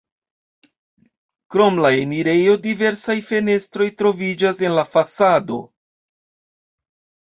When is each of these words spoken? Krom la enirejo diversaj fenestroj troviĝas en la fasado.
Krom 1.55 1.77
la 1.87 1.91
enirejo 1.99 2.57
diversaj 2.65 3.19
fenestroj 3.29 3.91
troviĝas 4.03 4.67
en 4.69 4.79
la 4.83 4.91
fasado. 4.99 5.65